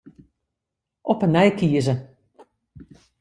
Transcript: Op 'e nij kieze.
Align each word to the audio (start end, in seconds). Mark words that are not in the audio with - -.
Op 1.11 1.19
'e 1.21 1.27
nij 1.33 1.51
kieze. 1.57 1.95